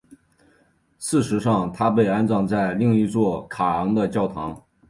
[0.97, 4.59] 事实上她被安葬在另一座卡昂的教堂。